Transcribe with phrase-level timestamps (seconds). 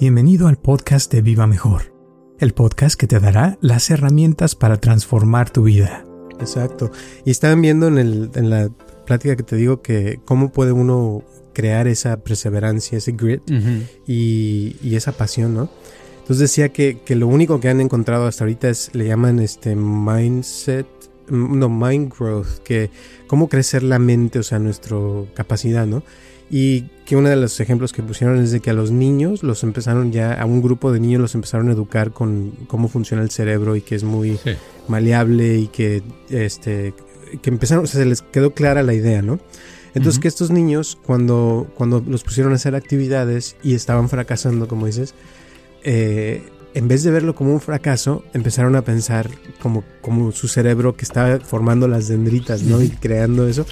[0.00, 1.92] Bienvenido al podcast de Viva Mejor,
[2.38, 6.04] el podcast que te dará las herramientas para transformar tu vida.
[6.38, 6.92] Exacto.
[7.24, 8.70] Y estaban viendo en, el, en la
[9.06, 13.42] plática que te digo que cómo puede uno crear esa perseverancia, ese grit
[14.06, 15.68] y, y, esa pasión, ¿no?
[16.20, 19.74] Entonces decía que, que, lo único que han encontrado hasta ahorita es, le llaman este
[19.74, 20.86] mindset,
[21.28, 22.90] no, mind growth, que
[23.26, 24.96] cómo crecer la mente, o sea, nuestra
[25.34, 26.04] capacidad, ¿no?
[26.50, 29.62] Y que uno de los ejemplos que pusieron es de que a los niños los
[29.62, 33.30] empezaron ya, a un grupo de niños los empezaron a educar con cómo funciona el
[33.30, 34.38] cerebro y que es muy
[34.88, 36.94] maleable y que, este,
[37.42, 39.38] que empezaron, o sea, se les quedó clara la idea, ¿no?
[39.94, 44.86] Entonces que estos niños, cuando, cuando los pusieron a hacer actividades y estaban fracasando, como
[44.86, 45.14] dices,
[45.82, 46.42] eh,
[46.74, 49.28] en vez de verlo como un fracaso, empezaron a pensar
[49.60, 52.82] como, como su cerebro que estaba formando las dendritas, ¿no?
[52.82, 53.66] Y creando eso.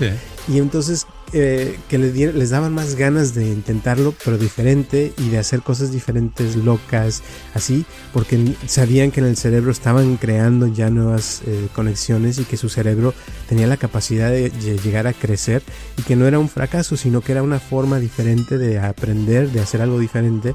[0.48, 5.38] Y entonces eh, que les, les daban más ganas de intentarlo, pero diferente y de
[5.38, 7.22] hacer cosas diferentes, locas,
[7.54, 12.56] así, porque sabían que en el cerebro estaban creando ya nuevas eh, conexiones y que
[12.56, 13.12] su cerebro
[13.48, 14.50] tenía la capacidad de
[14.82, 15.62] llegar a crecer
[15.96, 19.60] y que no era un fracaso, sino que era una forma diferente de aprender, de
[19.60, 20.54] hacer algo diferente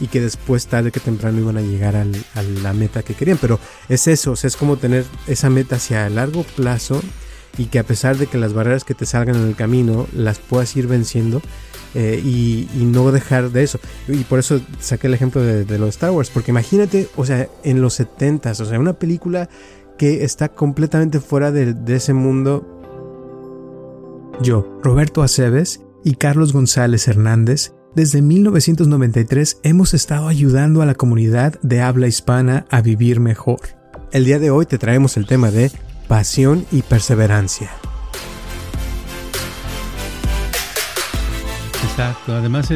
[0.00, 3.38] y que después tarde que temprano iban a llegar al, a la meta que querían.
[3.40, 3.58] Pero
[3.88, 7.00] es eso, es como tener esa meta hacia largo plazo
[7.58, 10.38] y que a pesar de que las barreras que te salgan en el camino las
[10.38, 11.42] puedas ir venciendo
[11.94, 13.78] eh, y, no dejar de eso.
[14.08, 17.80] Y por eso saqué el ejemplo de, los Star Wars, porque imagínate, o sea, en
[17.80, 19.48] los 70s, o sea, una película
[19.98, 22.66] que está completamente fuera de, de ese mundo.
[24.40, 31.60] Yo, Roberto Aceves y Carlos González Hernández, desde 1993 hemos estado ayudando a la comunidad
[31.60, 33.60] de habla hispana a vivir mejor.
[34.12, 35.70] El día de hoy te traemos el tema de
[36.08, 37.70] pasión y perseverancia.
[41.84, 42.68] Exacto, además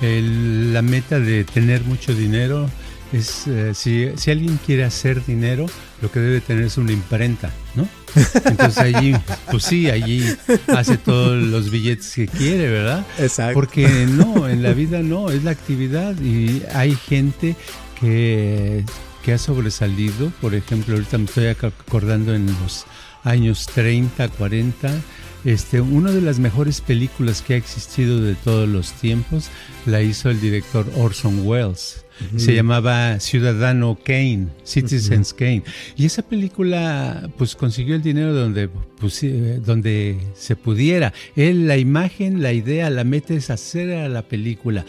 [0.00, 2.68] la meta de tener mucho dinero
[3.12, 5.66] es, eh, si, si, alguien quiere hacer dinero,
[6.02, 7.88] lo que debe tener es una imprenta, ¿no?
[8.44, 9.14] Entonces allí,
[9.50, 10.24] pues sí, allí
[10.68, 13.06] hace todos los billetes que quiere, ¿verdad?
[13.18, 13.54] Exacto.
[13.54, 17.54] Porque no, en la vida no, es la actividad y hay gente
[18.00, 18.84] que
[19.26, 20.30] que ha sobresalido.
[20.40, 22.86] Por ejemplo, ahorita me estoy acordando en los
[23.24, 24.88] años 30, 40,
[25.44, 29.48] este, una de las mejores películas que ha existido de todos los tiempos
[29.84, 32.05] la hizo el director Orson Welles.
[32.36, 35.62] Se llamaba Ciudadano Kane, Citizens Kane.
[35.96, 39.24] Y esa película pues consiguió el dinero donde, pues,
[39.64, 41.12] donde se pudiera.
[41.34, 44.84] Él, la imagen, la idea, la meta es hacer a la película,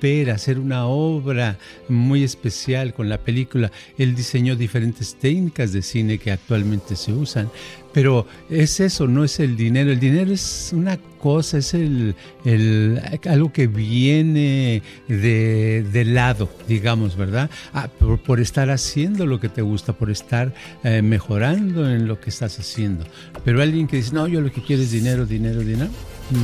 [0.00, 3.72] ver, hacer una obra muy especial con la película.
[3.98, 7.50] Él diseñó diferentes técnicas de cine que actualmente se usan.
[7.96, 9.90] Pero es eso, no es el dinero.
[9.90, 12.14] El dinero es una cosa, es el,
[12.44, 17.48] el algo que viene de, de lado, digamos, ¿verdad?
[17.72, 20.52] Ah, por, estar haciendo lo que te gusta, por estar
[20.84, 23.06] eh, mejorando en lo que estás haciendo.
[23.46, 25.88] Pero alguien que dice, no, yo lo que quiero es dinero, dinero, dinero,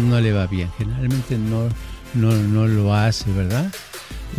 [0.09, 0.71] no le va bien.
[0.79, 1.69] Generalmente no,
[2.15, 3.71] no, no lo hace, ¿verdad?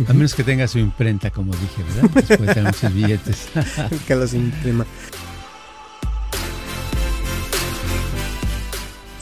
[0.08, 2.10] A menos que tenga su imprenta, como dije, ¿verdad?
[2.28, 3.48] Después de muchos billetes.
[4.08, 4.84] que los imprima.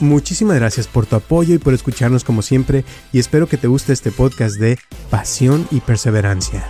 [0.03, 2.83] Muchísimas gracias por tu apoyo y por escucharnos como siempre
[3.13, 4.77] y espero que te guste este podcast de
[5.09, 6.67] Pasión y Perseverancia.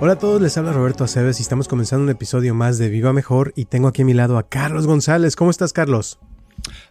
[0.00, 3.12] Hola a todos, les habla Roberto Aceves y estamos comenzando un episodio más de Viva
[3.12, 5.36] Mejor y tengo aquí a mi lado a Carlos González.
[5.36, 6.18] ¿Cómo estás, Carlos?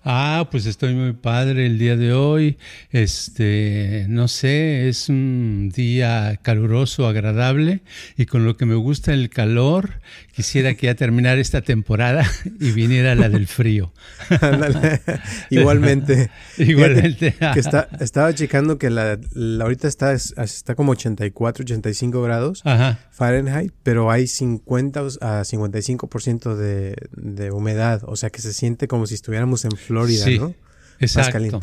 [0.03, 2.57] Ah, pues estoy muy padre el día de hoy.
[2.91, 7.81] Este, no sé, es un día caluroso, agradable
[8.17, 9.99] y con lo que me gusta el calor,
[10.39, 12.25] quisiera que ya terminara esta temporada
[12.61, 13.91] y viniera la del frío.
[15.49, 16.31] Igualmente.
[16.57, 17.35] Igualmente.
[17.53, 19.19] que está, estaba checando que la,
[19.61, 22.63] ahorita está, está como 84, 85 grados
[23.11, 29.07] Fahrenheit, pero hay 50 a 55% de, de humedad, o sea que se siente como
[29.07, 30.55] si estuviéramos en Florida, ¿no?
[31.01, 31.61] Exacto.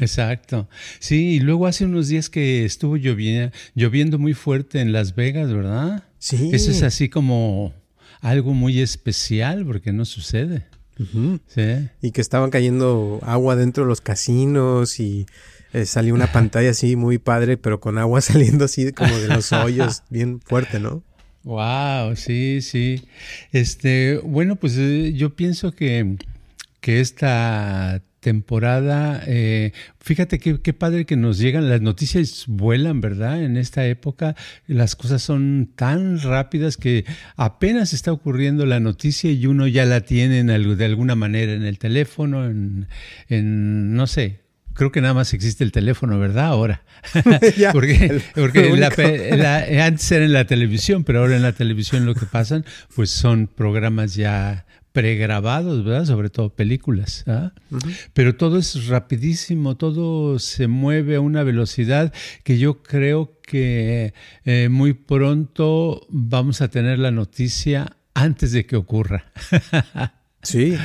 [0.00, 0.68] exacto.
[1.00, 5.52] Sí, y luego hace unos días que estuvo lloviendo, lloviendo muy fuerte en Las Vegas,
[5.52, 6.04] ¿verdad?
[6.18, 6.50] Sí.
[6.52, 7.74] Eso es así como
[8.24, 10.66] algo muy especial porque no sucede.
[11.46, 11.88] sí.
[12.00, 15.26] Y que estaban cayendo agua dentro de los casinos y
[15.74, 19.52] eh, salió una pantalla así muy padre, pero con agua saliendo así como de los
[19.52, 21.02] hoyos, bien fuerte, ¿no?
[21.42, 23.02] Wow, sí, sí.
[23.52, 26.16] Este, bueno, pues eh, yo pienso que
[26.80, 29.22] que esta temporada.
[29.26, 33.42] Eh, fíjate qué, qué, padre que nos llegan, las noticias vuelan, ¿verdad?
[33.42, 34.34] En esta época
[34.66, 37.04] las cosas son tan rápidas que
[37.36, 41.78] apenas está ocurriendo la noticia y uno ya la tiene de alguna manera en el
[41.78, 42.88] teléfono, en,
[43.28, 44.40] en no sé,
[44.72, 46.46] creo que nada más existe el teléfono, ¿verdad?
[46.46, 46.82] Ahora.
[47.72, 48.22] porque
[49.80, 53.48] antes era en la televisión, pero ahora en la televisión lo que pasan, pues son
[53.48, 56.04] programas ya pregrabados, ¿verdad?
[56.04, 57.24] Sobre todo películas.
[57.26, 57.52] ¿ah?
[58.12, 62.14] Pero todo es rapidísimo, todo se mueve a una velocidad
[62.44, 64.14] que yo creo que
[64.44, 69.32] eh, muy pronto vamos a tener la noticia antes de que ocurra.
[70.44, 70.76] Sí.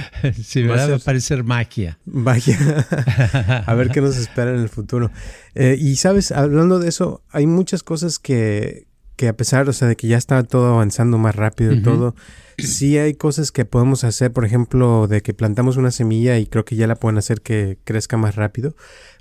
[0.41, 1.99] Sí, Va a parecer magia.
[2.05, 2.57] Magia.
[3.67, 5.11] a ver qué nos espera en el futuro.
[5.53, 8.87] Eh, y sabes, hablando de eso, hay muchas cosas que,
[9.19, 12.15] que a pesar, o sea, de que ya está todo avanzando más rápido y todo,
[12.57, 16.63] sí hay cosas que podemos hacer, por ejemplo, de que plantamos una semilla y creo
[16.63, 18.77] que ya la pueden hacer que crezca más rápido,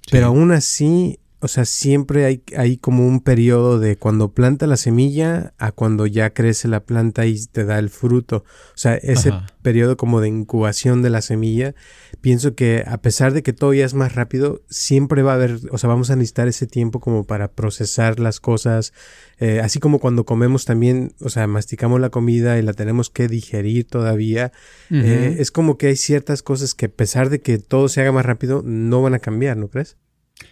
[0.09, 4.77] pero aún así o sea, siempre hay, hay como un periodo de cuando planta la
[4.77, 8.39] semilla a cuando ya crece la planta y te da el fruto.
[8.75, 9.33] O sea, ese
[9.63, 11.77] periodo como de incubación de la semilla,
[12.21, 15.61] pienso que a pesar de que todo ya es más rápido, siempre va a haber,
[15.71, 18.93] o sea, vamos a necesitar ese tiempo como para procesar las cosas.
[19.39, 23.29] Eh, así como cuando comemos también, o sea, masticamos la comida y la tenemos que
[23.29, 24.51] digerir todavía.
[24.91, 28.11] Eh, es como que hay ciertas cosas que a pesar de que todo se haga
[28.11, 29.97] más rápido, no van a cambiar, ¿no crees?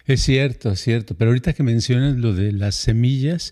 [0.05, 1.15] Es cierto, es cierto.
[1.15, 3.51] Pero ahorita que mencionas lo de las semillas,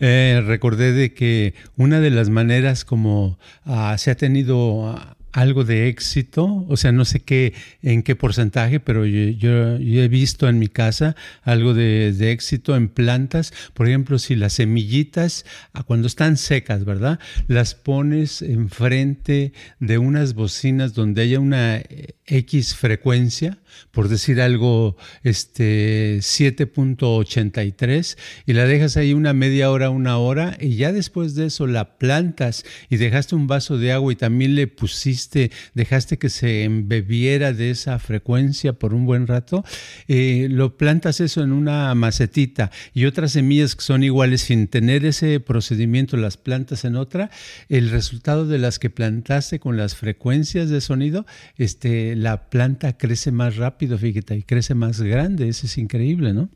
[0.00, 5.64] eh, recordé de que una de las maneras como ah, se ha tenido ah, algo
[5.64, 7.52] de éxito, o sea, no sé qué,
[7.82, 13.52] en qué porcentaje, pero yo, he visto en mi casa algo de, éxito en plantas.
[13.74, 15.44] Por ejemplo, si las semillitas,
[15.74, 17.20] ah, cuando están secas, ¿verdad?
[17.48, 23.58] Las pones enfrente de unas bocinas donde haya una eh, X frecuencia,
[23.90, 28.16] por decir algo, este 7.83,
[28.46, 31.98] y la dejas ahí una media hora, una hora, y ya después de eso la
[31.98, 35.25] plantas y dejaste un vaso de agua y también le pusiste
[35.74, 39.64] dejaste que se embebiera de esa frecuencia por un buen rato,
[40.08, 45.04] eh, lo plantas eso en una macetita y otras semillas que son iguales sin tener
[45.04, 47.30] ese procedimiento, las plantas en otra,
[47.68, 51.26] el resultado de las que plantaste con las frecuencias de sonido,
[51.56, 56.48] este, la planta crece más rápido, fíjate, y crece más grande, eso es increíble, ¿no?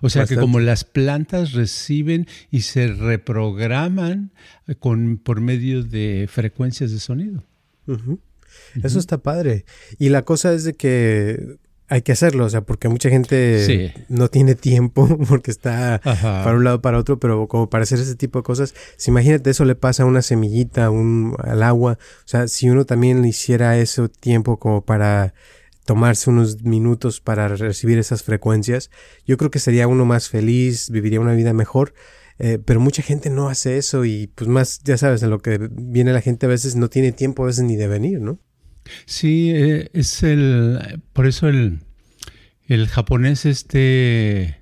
[0.00, 4.30] o sea que como las plantas reciben y se reprograman
[4.78, 7.44] con, por medio de frecuencias de sonido.
[8.82, 9.64] Eso está padre.
[9.98, 14.28] Y la cosa es de que hay que hacerlo, o sea, porque mucha gente no
[14.28, 18.40] tiene tiempo porque está para un lado para otro, pero como para hacer ese tipo
[18.40, 22.48] de cosas, si imagínate eso le pasa a una semillita, un, al agua, o sea,
[22.48, 25.34] si uno también le hiciera ese tiempo como para
[25.84, 28.90] tomarse unos minutos para recibir esas frecuencias,
[29.24, 31.94] yo creo que sería uno más feliz, viviría una vida mejor.
[32.38, 35.68] Eh, pero mucha gente no hace eso y pues más, ya sabes, en lo que
[35.72, 38.38] viene la gente a veces no tiene tiempo a veces ni de venir, ¿no?
[39.06, 41.80] Sí, eh, es el, por eso el,
[42.66, 44.60] el japonés este,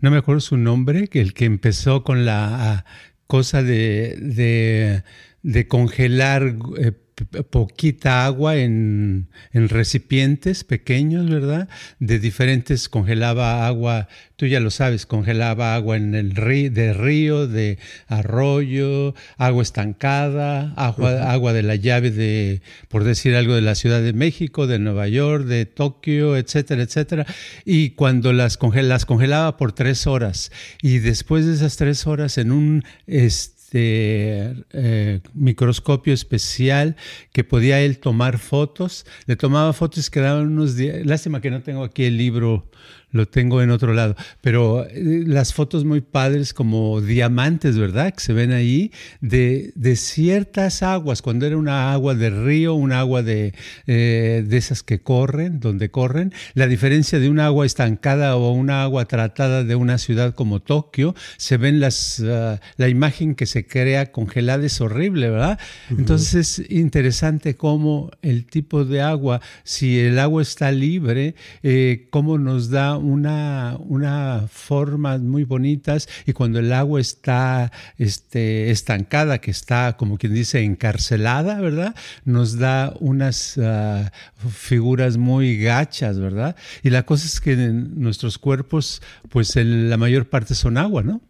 [0.00, 2.84] no me acuerdo su nombre, que el que empezó con la
[3.26, 5.04] cosa de, de,
[5.42, 6.92] de congelar eh,
[7.24, 11.68] poquita agua en, recipientes pequeños, ¿verdad?
[11.98, 17.46] De diferentes, congelaba agua, tú ya lo sabes, congelaba agua en el río, de río,
[17.46, 23.74] de arroyo, agua estancada, agua, agua de la llave de, por decir algo, de la
[23.74, 27.26] Ciudad de México, de Nueva York, de Tokio, etcétera, etcétera.
[27.64, 30.52] Y cuando las, las congelaba por tres horas
[30.82, 32.84] y después de esas tres horas en un...
[33.06, 36.96] Este, este eh, microscopio especial
[37.32, 39.06] que podía él tomar fotos.
[39.26, 41.06] Le tomaba fotos, quedaban unos días.
[41.06, 42.70] Lástima que no tengo aquí el libro
[43.12, 44.16] lo tengo en otro lado.
[44.40, 48.12] Pero eh, las fotos muy padres como diamantes, ¿verdad?
[48.12, 48.90] Que se ven ahí
[49.20, 53.54] de, de ciertas aguas, cuando era una agua de río, un agua de,
[53.86, 56.32] eh, de esas que corren, donde corren.
[56.54, 61.14] La diferencia de un agua estancada o una agua tratada de una ciudad como Tokio,
[61.36, 65.58] se ven las, ah, la imagen que se crea congelada es horrible, ¿verdad?
[65.90, 72.38] Entonces es interesante cómo el tipo de agua, si el agua está libre, eh, cómo
[72.38, 79.50] nos da una, una formas muy bonitas y cuando el agua está este, estancada, que
[79.50, 81.94] está como quien dice encarcelada, ¿verdad?
[82.24, 84.12] Nos da unas ah,
[84.50, 86.56] figuras muy gachas, ¿verdad?
[86.82, 91.20] Y la cosa es que en nuestros cuerpos, pues la mayor parte son agua, ¿no?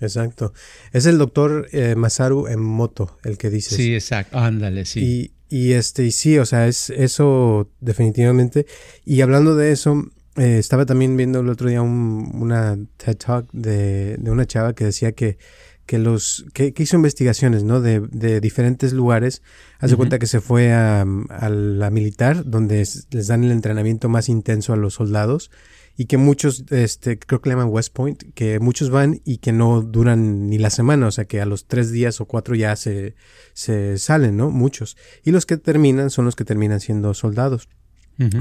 [0.00, 0.54] exacto.
[0.92, 3.76] Es el doctor eh, Masaru Emoto el que dice.
[3.76, 4.38] Sí, exacto.
[4.38, 5.00] Ándale, sí.
[5.00, 8.64] Y, Y este, y sí, o sea, es eso definitivamente.
[9.04, 13.48] Y hablando de eso, eh, estaba también viendo el otro día un, una TED Talk
[13.52, 15.38] de, de, una chava que decía que,
[15.86, 17.80] que los, que, hizo investigaciones, ¿no?
[17.80, 19.42] De, de diferentes lugares.
[19.78, 24.28] Hace cuenta que se fue a, a, la militar, donde les dan el entrenamiento más
[24.28, 25.50] intenso a los soldados
[25.96, 29.52] y que muchos, este, creo que le llaman West Point, que muchos van y que
[29.52, 32.74] no duran ni la semana, o sea que a los tres días o cuatro ya
[32.76, 33.14] se,
[33.52, 34.50] se salen, ¿no?
[34.50, 34.96] Muchos.
[35.22, 37.68] Y los que terminan son los que terminan siendo soldados.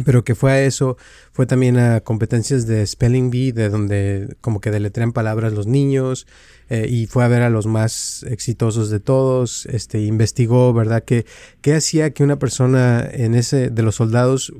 [0.05, 0.97] Pero que fue a eso,
[1.31, 6.27] fue también a competencias de Spelling Bee, de donde como que deletrean palabras los niños,
[6.69, 11.03] eh, y fue a ver a los más exitosos de todos, este, investigó, ¿verdad?
[11.03, 11.25] ¿Qué,
[11.61, 14.53] qué hacía que una persona en ese, de los soldados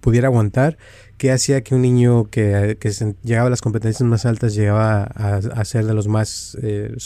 [0.00, 0.78] pudiera aguantar?
[1.22, 2.90] ¿Qué hacía que un niño que, que
[3.22, 6.96] llegaba a las competencias más altas llegaba a, a ser de los más, eh,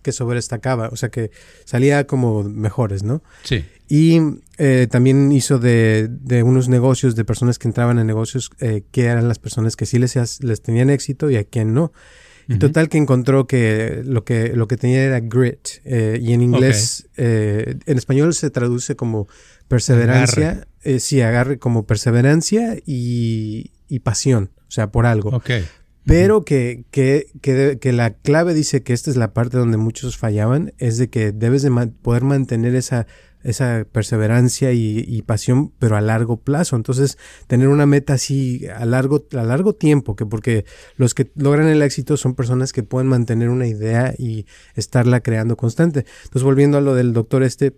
[0.00, 0.88] que sobredestacaba?
[0.88, 1.30] O sea, que
[1.66, 3.22] salía como mejores, ¿no?
[3.42, 3.62] Sí.
[3.90, 4.20] Y
[4.56, 9.04] eh, también hizo de, de, unos negocios, de personas que entraban en negocios, eh, que
[9.04, 11.92] eran las personas que sí les, les tenían éxito y a quien no.
[12.48, 15.68] Y total que encontró que lo que, lo que tenía era grit.
[15.84, 19.28] Eh, y en inglés, eh, en español se traduce como
[19.68, 20.66] perseverancia.
[20.82, 24.50] Eh, sí, agarre como perseverancia y, y, pasión.
[24.68, 25.30] O sea, por algo.
[25.36, 25.66] Okay.
[26.04, 30.16] Pero que, que, que, que, la clave dice que esta es la parte donde muchos
[30.16, 31.70] fallaban, es de que debes de
[32.02, 33.06] poder mantener esa
[33.42, 36.76] esa perseverancia y, pasión, pero a largo plazo.
[36.76, 40.64] Entonces, tener una meta así a largo, a largo tiempo, que porque
[40.96, 45.56] los que logran el éxito son personas que pueden mantener una idea y estarla creando
[45.56, 46.04] constante.
[46.24, 47.76] Entonces, volviendo a lo del doctor este,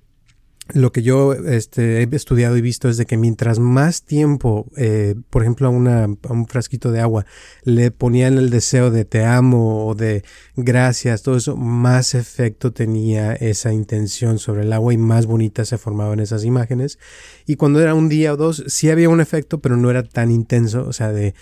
[0.68, 5.16] lo que yo este, he estudiado y visto es de que mientras más tiempo, eh,
[5.28, 7.26] por ejemplo, a, a un frasquito de agua,
[7.64, 13.34] le ponían el deseo de te amo o de gracias, todo eso, más efecto tenía
[13.34, 16.98] esa intención sobre el agua y más bonitas se formaban esas imágenes.
[17.44, 20.30] Y cuando era un día o dos, sí había un efecto, pero no era tan
[20.30, 21.34] intenso, o sea, de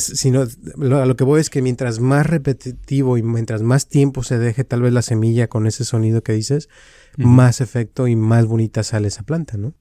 [0.00, 0.46] sino
[0.76, 4.38] lo, a lo que voy es que mientras más repetitivo y mientras más tiempo se
[4.38, 6.68] deje tal vez la semilla con ese sonido que dices,
[7.16, 9.74] más efecto y más bonita sale esa planta, ¿no?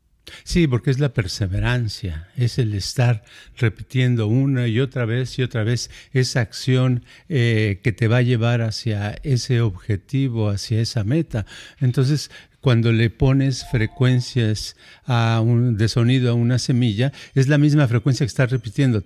[0.44, 3.24] Sí, porque es la perseverancia, es el estar
[3.58, 8.22] repitiendo una y otra vez y otra vez esa acción eh, que te va a
[8.22, 11.46] llevar hacia ese objetivo, hacia esa meta.
[11.80, 12.30] Entonces,
[12.62, 14.76] cuando le pones frecuencias
[15.06, 19.02] a un, de sonido a una semilla, es la misma frecuencia que está repitiendo.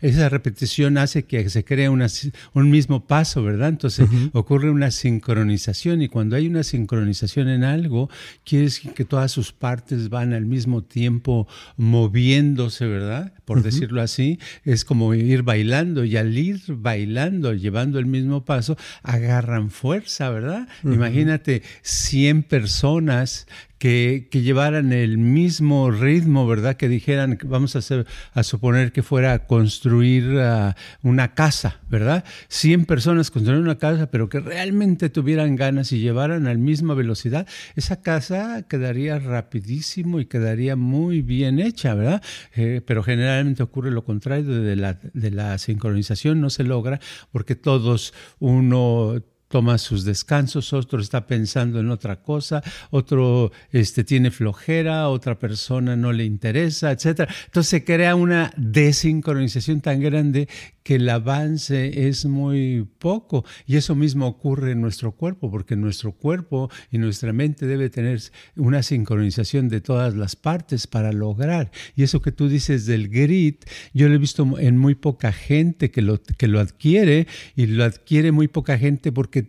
[0.00, 2.06] Esa repetición hace que se cree una,
[2.52, 3.70] un mismo paso, ¿verdad?
[3.70, 8.10] Entonces ocurre una sincronización y cuando hay una sincronización en algo,
[8.44, 13.32] quiere decir que todas sus partes van al mismo tiempo moviéndose, ¿verdad?
[13.44, 18.76] Por decirlo así, es como ir bailando y al ir bailando, llevando el mismo paso,
[19.02, 20.68] agarran fuerza, ¿verdad?
[20.84, 23.46] Imagínate 100 personas
[23.82, 26.76] que, llevaran el mismo ritmo, ¿verdad?
[26.76, 32.24] Que dijeran, vamos a, hacer, a suponer que fuera a construir ah, una casa, ¿verdad?
[32.46, 36.94] 100 personas construyeron una casa, pero que realmente tuvieran ganas y llevaran a la misma
[36.94, 42.22] velocidad, esa casa quedaría rapidísimo y quedaría muy bien hecha, ¿verdad?
[42.54, 47.00] Eh, pero generalmente ocurre lo contrario de la, de la sincronización, no se logra
[47.32, 49.20] porque todos, uno
[49.52, 55.94] toma sus descansos, otro está pensando en otra cosa, otro este, tiene flojera, otra persona
[55.94, 57.28] no le interesa, etc.
[57.44, 60.48] Entonces se crea una desincronización tan grande
[60.82, 63.44] que el avance es muy poco.
[63.66, 68.20] Y eso mismo ocurre en nuestro cuerpo, porque nuestro cuerpo y nuestra mente debe tener
[68.56, 71.70] una sincronización de todas las partes para lograr.
[71.94, 75.90] Y eso que tú dices del grit, yo lo he visto en muy poca gente
[75.90, 79.41] que lo, que lo adquiere y lo adquiere muy poca gente porque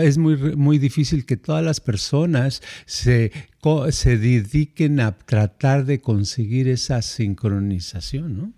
[0.00, 3.32] es muy, muy difícil que todas las personas se,
[3.90, 8.52] se dediquen a tratar de conseguir esa sincronización, ¿no?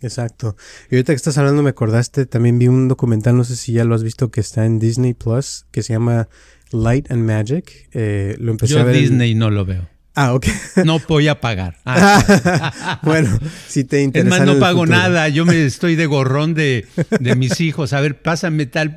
[0.00, 0.56] exacto.
[0.90, 3.84] Y ahorita que estás hablando me acordaste, también vi un documental, no sé si ya
[3.84, 6.28] lo has visto, que está en Disney Plus, que se llama
[6.70, 7.88] Light and Magic.
[7.92, 8.96] Eh, lo empecé Yo a ver.
[8.96, 9.88] Disney no lo veo.
[10.20, 10.46] Ah, ok.
[10.84, 11.76] No voy a pagar.
[11.84, 13.00] Ah.
[13.02, 14.34] bueno, si te interesa.
[14.34, 15.28] Es más, no pago nada.
[15.28, 16.86] Yo me estoy de gorrón de,
[17.20, 17.92] de mis hijos.
[17.92, 18.96] A ver, pásame tal.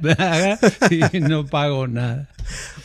[0.89, 2.29] y no pago nada.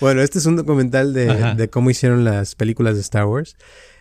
[0.00, 3.56] Bueno, este es un documental de, de cómo hicieron las películas de Star Wars.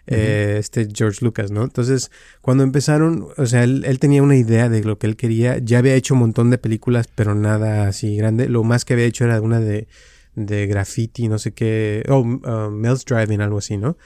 [0.08, 1.64] Eh, este George Lucas, ¿no?
[1.64, 2.12] Entonces,
[2.42, 5.60] cuando empezaron, o sea, él, él, tenía una idea de lo que él quería.
[5.60, 8.50] Ya había hecho un montón de películas, pero nada así grande.
[8.50, 9.88] Lo más que había hecho era una de,
[10.36, 12.04] de graffiti, no sé qué.
[12.10, 13.98] Oh, uh, Mel's Driving, algo así, ¿no?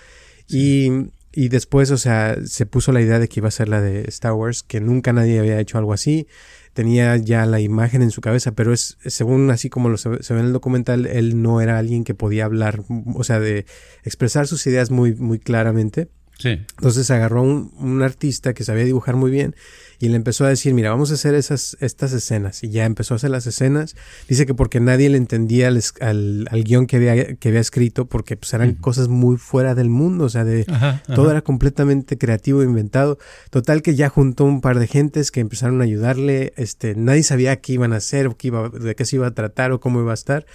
[0.49, 3.81] Y, y después, o sea, se puso la idea de que iba a ser la
[3.81, 6.27] de Star Wars, que nunca nadie había hecho algo así.
[6.73, 10.19] Tenía ya la imagen en su cabeza, pero es, según así como lo se, ve
[10.29, 13.65] en el documental, él no era alguien que podía hablar, o sea, de
[14.03, 16.09] expresar sus ideas muy, muy claramente.
[16.39, 16.49] Sí.
[16.49, 19.55] Entonces agarró a un, un artista que sabía dibujar muy bien
[20.01, 22.63] y le empezó a decir, mira, vamos a hacer esas, estas escenas.
[22.63, 23.97] Y ya empezó a hacer las escenas.
[24.29, 28.37] Dice que porque nadie le entendía al, al, guion que había, que había escrito, porque
[28.37, 30.65] pues eran cosas muy fuera del mundo, o sea, de
[31.13, 33.17] todo era completamente creativo, inventado.
[33.49, 37.57] Total que ya juntó un par de gentes que empezaron a ayudarle, este, nadie sabía
[37.57, 40.11] qué iban a hacer, qué iba, de qué se iba a tratar o cómo iba
[40.11, 40.45] a estar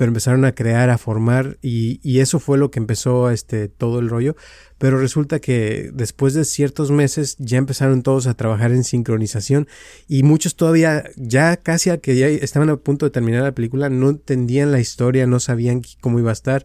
[0.00, 4.08] pero empezaron a crear, a formar y, eso fue lo que empezó este todo el
[4.08, 4.34] rollo.
[4.78, 9.68] Pero resulta que después de ciertos meses ya empezaron todos a trabajar en sincronización
[10.08, 13.90] y muchos todavía, ya casi a que ya estaban a punto de terminar la película,
[13.90, 16.64] no entendían la historia, no sabían cómo iba a estar.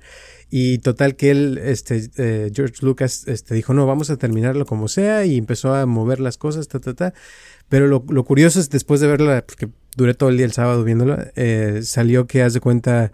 [0.50, 4.88] Y total que él, este, eh, George Lucas, este, dijo, no, vamos a terminarlo como
[4.88, 7.14] sea y empezó a mover las cosas, ta, ta, ta.
[7.68, 10.84] Pero lo, lo curioso es después de verla, porque duré todo el día el sábado
[10.84, 13.12] viéndola, eh, salió que, haz de cuenta,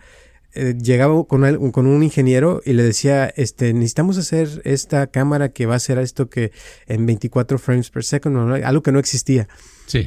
[0.54, 5.66] eh, llegaba con, con un ingeniero y le decía, este, necesitamos hacer esta cámara que
[5.66, 6.52] va a hacer esto que
[6.88, 9.48] en 24 frames per second, algo que no existía.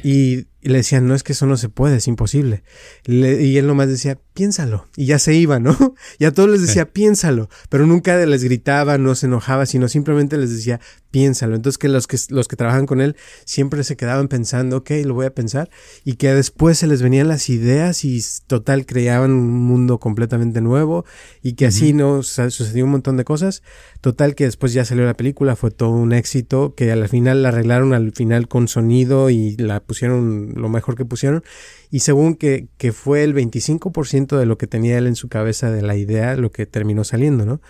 [0.03, 2.63] Y, le decían, no es que eso no se puede, es imposible.
[3.05, 4.87] y él nomás decía, piénsalo.
[4.95, 5.77] Y ya se iba, ¿no?
[6.17, 7.49] Y a todos les decía, piénsalo.
[7.69, 10.79] Pero nunca les gritaba, no se enojaba, sino simplemente les decía,
[11.11, 11.55] piénsalo.
[11.55, 15.13] Entonces que los que, los que trabajan con él siempre se quedaban pensando, ok, lo
[15.13, 15.69] voy a pensar.
[16.03, 21.05] Y que después se les venían las ideas y total creaban un mundo completamente nuevo.
[21.41, 22.23] Y que así, ¿no?
[22.23, 23.63] sucedió un montón de cosas.
[24.01, 27.49] Total que después ya salió la película, fue todo un éxito, que al final la
[27.49, 31.43] arreglaron al final con sonido y la pusieron lo mejor que pusieron.
[31.91, 35.71] Y según que, que fue el 25% de lo que tenía él en su cabeza
[35.71, 37.61] de la idea, lo que terminó saliendo, ¿no?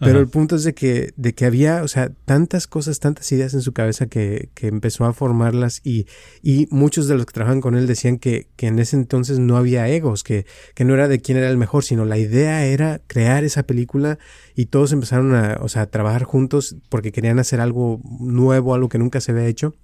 [0.00, 3.52] Pero el punto es de que, de que había, o sea, tantas cosas, tantas ideas
[3.52, 6.06] en su cabeza que, que empezó a formarlas y,
[6.42, 9.58] y muchos de los que trabajan con él decían que, que en ese entonces no
[9.58, 13.02] había egos, que, que no era de quién era el mejor, sino la idea era
[13.06, 14.18] crear esa película
[14.54, 18.88] y todos empezaron a, o sea, a trabajar juntos porque querían hacer algo nuevo, algo
[18.88, 19.76] que nunca se había hecho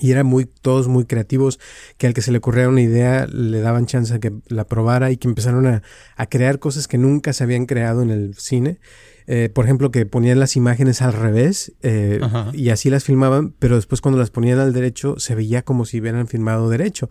[0.00, 1.60] y eran muy, todos muy creativos,
[1.98, 5.10] que al que se le ocurriera una idea le daban chance a que la probara
[5.10, 5.82] y que empezaron a,
[6.16, 8.80] a crear cosas que nunca se habían creado en el cine.
[9.26, 12.20] Eh, por ejemplo, que ponían las imágenes al revés eh,
[12.52, 16.00] y así las filmaban, pero después cuando las ponían al derecho se veía como si
[16.00, 17.08] hubieran filmado derecho.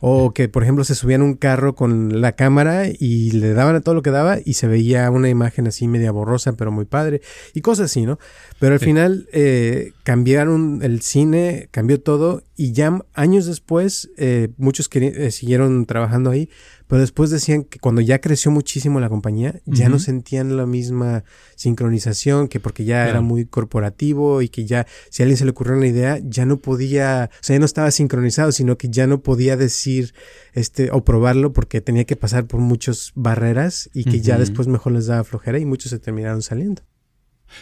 [0.00, 3.80] O que, por ejemplo, se subían un carro con la cámara y le daban a
[3.80, 7.22] todo lo que daba y se veía una imagen así media borrosa, pero muy padre.
[7.54, 8.18] Y cosas así, ¿no?
[8.58, 14.10] Pero al final eh, cambiaron el cine, cambió todo y ya años después
[14.58, 14.90] muchos
[15.30, 16.50] siguieron trabajando ahí,
[16.86, 21.24] pero después decían que cuando ya creció muchísimo la compañía, ya no sentían la misma
[21.56, 25.52] sincronización, que porque ya era muy corporativo y que ya si a alguien se le
[25.52, 29.06] ocurrió una idea, ya no podía, o sea, ya no estaba sincronizado, sino que ya
[29.06, 30.14] no podía decir
[30.52, 34.92] este o probarlo porque tenía que pasar por muchas barreras y que ya después mejor
[34.92, 36.82] les daba flojera y muchos se terminaron saliendo.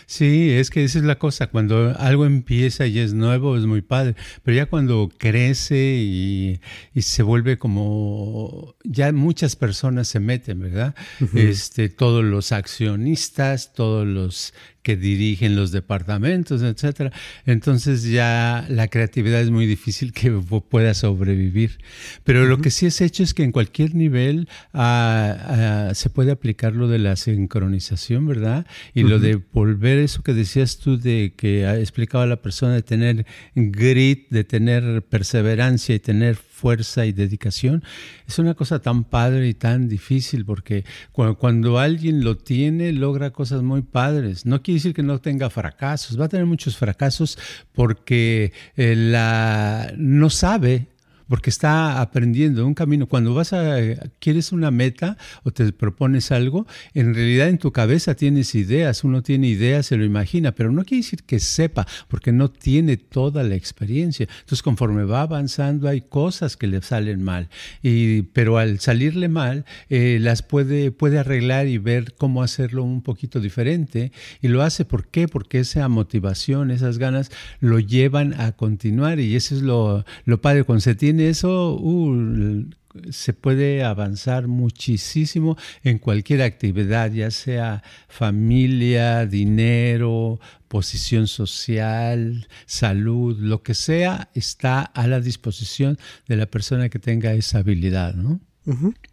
[0.07, 3.83] Sí, es que esa es la cosa, cuando algo empieza y es nuevo es muy
[3.83, 6.61] padre, pero ya cuando crece y,
[7.01, 10.95] se vuelve como, ya muchas personas se meten, ¿verdad?
[11.35, 17.13] Este, todos los accionistas, todos los que dirigen los departamentos, etcétera.
[17.47, 20.31] Entonces ya la creatividad es muy difícil que
[20.69, 21.79] pueda sobrevivir.
[22.25, 26.33] Pero lo que sí es hecho es que en cualquier nivel ah, ah, se puede
[26.33, 28.67] aplicar lo de la sincronización, ¿verdad?
[28.95, 33.27] Y lo de volver eso que decías tú de que explicaba la persona de tener
[33.55, 37.83] grit, de tener perseverancia y tener fuerza y dedicación,
[38.29, 43.63] es una cosa tan padre y tan difícil porque cuando, alguien lo tiene, logra cosas
[43.63, 44.47] muy padres.
[44.47, 47.37] No quiere decir que no tenga fracasos, va a tener muchos fracasos
[47.73, 50.92] porque eh, la, no sabe
[51.33, 53.07] porque está aprendiendo un camino.
[53.07, 53.77] Cuando vas a,
[54.19, 59.23] quieres una meta o te propones algo, en realidad en tu cabeza tienes ideas, uno
[59.23, 63.45] tiene ideas, se lo imagina, pero no quiere decir que sepa, porque no tiene toda
[63.45, 64.29] la experiencia.
[64.41, 67.49] Entonces, conforme va avanzando, hay cosas que le salen mal,
[67.83, 73.01] y, pero al salirle mal, eh, las puede, puede arreglar y ver cómo hacerlo un
[73.01, 75.29] poquito diferente, y lo hace, ¿por qué?
[75.29, 80.65] Porque esa motivación, esas ganas, lo llevan a continuar, y eso es lo, lo padre,
[80.65, 82.65] cuando se tiene eso, uh,
[83.11, 93.63] se puede avanzar muchísimo en cualquier actividad, ya sea familia, dinero, posición social, salud, lo
[93.63, 98.41] que sea, está a la disposición de la persona que tenga esa habilidad, ¿no?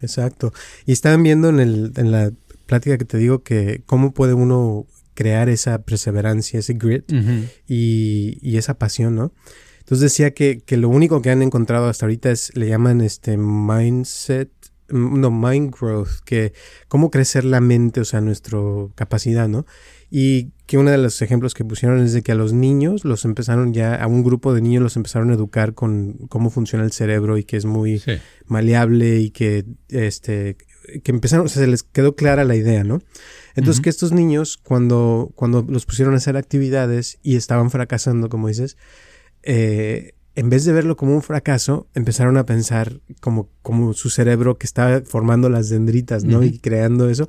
[0.00, 0.52] exacto.
[0.86, 2.30] Y estaban viendo en, el, en la
[2.66, 7.10] plática que te digo que cómo puede uno crear esa perseverancia, ese grit
[7.68, 9.32] y, y, esa pasión, ¿no?
[9.90, 13.36] Entonces decía que, que, lo único que han encontrado hasta ahorita es, le llaman este
[13.36, 14.48] mindset,
[14.88, 16.52] no, mind growth, que
[16.86, 18.60] cómo crecer la mente, o sea, nuestra
[18.94, 19.66] capacidad, ¿no?
[20.08, 23.24] Y que uno de los ejemplos que pusieron es de que a los niños los
[23.24, 26.92] empezaron ya, a un grupo de niños los empezaron a educar con cómo funciona el
[26.92, 28.00] cerebro y que es muy
[28.46, 30.56] maleable y que, este,
[31.02, 33.00] que empezaron, o sea, se les quedó clara la idea, ¿no?
[33.56, 38.46] Entonces que estos niños, cuando, cuando los pusieron a hacer actividades y estaban fracasando, como
[38.46, 38.76] dices,
[39.42, 44.58] eh, en vez de verlo como un fracaso, empezaron a pensar como, como su cerebro
[44.58, 46.42] que estaba formando las dendritas, ¿no?
[46.42, 47.26] Y creando eso.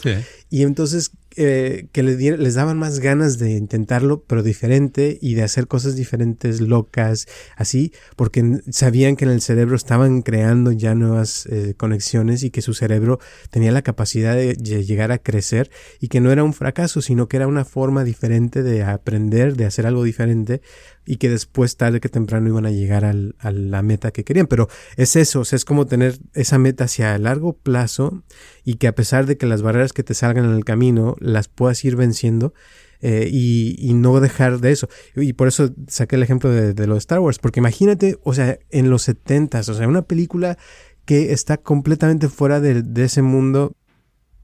[0.50, 5.44] Y entonces eh, que les, les daban más ganas de intentarlo, pero diferente y de
[5.44, 11.46] hacer cosas diferentes, locas, así, porque sabían que en el cerebro estaban creando ya nuevas
[11.46, 16.20] eh, conexiones y que su cerebro tenía la capacidad de, llegar a crecer y que
[16.20, 20.04] no era un fracaso, sino que era una forma diferente de aprender, de hacer algo
[20.04, 20.62] diferente
[21.06, 24.48] y que después tarde que temprano iban a llegar al, a la meta que querían.
[24.48, 24.68] Pero
[24.98, 28.24] es eso, o sea, es como tener esa meta hacia largo plazo
[28.64, 31.48] y que a pesar de que las barreras que te salgan en el camino las
[31.48, 32.54] puedas ir venciendo
[33.02, 34.88] eh, y, no dejar de eso.
[35.16, 38.60] Y por eso saqué el ejemplo de, de los Star Wars, porque imagínate, o sea,
[38.70, 40.58] en los 70 o sea, una película
[41.06, 43.76] que está completamente fuera de, ese mundo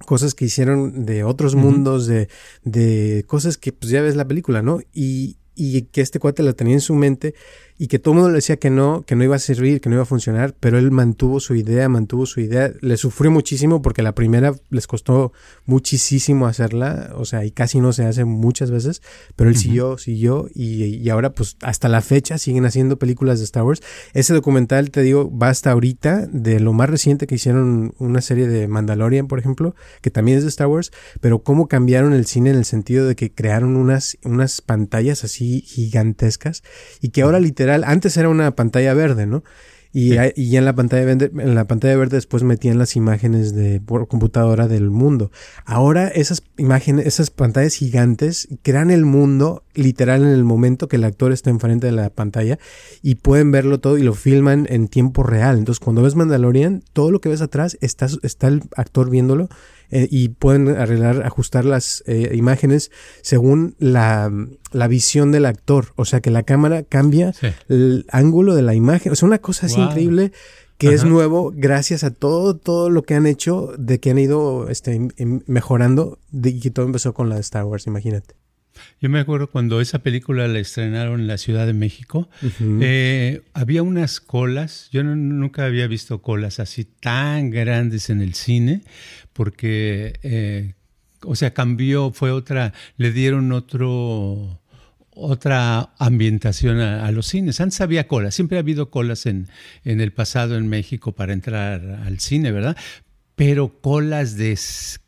[0.06, 2.30] cosas que hicieron de otros mundos, de,
[2.64, 4.80] de cosas que pues ya ves la película, ¿no?
[4.94, 7.34] Y, y que este cuate la tenía en su mente
[7.78, 9.90] y que todo el mundo le decía que no, que no iba a servir, que
[9.90, 13.82] no iba a funcionar, pero él mantuvo su idea, mantuvo su idea, le sufrió muchísimo
[13.84, 15.32] porque la primera les costó
[15.66, 19.04] muchísimo hacerla, o sea, y casi no se hace muchas veces,
[19.36, 23.46] pero él siguió, siguió y, y, ahora pues hasta la fecha siguen haciendo películas de
[23.46, 23.82] Star Wars.
[24.14, 28.48] Ese documental, te digo, va hasta ahorita de lo más reciente que hicieron una serie
[28.48, 32.50] de Mandalorian, por ejemplo, que también es de Star Wars, pero cómo cambiaron el cine
[32.50, 36.64] en el sentido de que crearon unas, unas pantallas así gigantescas
[37.02, 39.44] y que ahora literalmente antes era una pantalla verde, ¿no?
[39.94, 43.80] Y, y, en la pantalla verde, en la pantalla verde después metían las imágenes de
[43.80, 45.32] por computadora del mundo.
[45.66, 51.04] Ahora esas imágenes, esas pantallas gigantes crean el mundo literal en el momento que el
[51.04, 52.60] actor está enfrente de la pantalla
[53.02, 55.58] y pueden verlo todo y lo filman en tiempo real.
[55.58, 59.50] Entonces cuando ves Mandalorian, todo lo que ves atrás está, está el actor viéndolo
[59.92, 64.32] eh, y pueden arreglar, ajustar las eh, imágenes según la,
[64.72, 65.94] la, visión del actor.
[65.96, 67.34] O sea que la cámara cambia
[67.70, 69.12] el ángulo de la imagen.
[69.12, 70.32] O sea, una cosa así increíble
[70.78, 74.70] que es nuevo gracias a todo, todo lo que han hecho, de que han ido
[74.70, 75.08] este,
[75.48, 78.36] mejorando, y todo empezó con la de Star Wars, imagínate.
[79.00, 82.30] Yo me acuerdo cuando esa película la estrenaron en la Ciudad de México,
[82.60, 88.82] eh, había unas colas, yo nunca había visto colas así tan grandes en el cine,
[89.34, 90.74] porque, eh,
[91.24, 94.62] o sea, cambió, fue otra, le dieron otro
[95.20, 97.60] otra ambientación a, los cines.
[97.60, 99.48] Antes había colas, siempre ha habido colas en,
[99.84, 102.78] en el pasado en México para entrar al cine, ¿verdad?
[103.38, 104.58] Pero colas de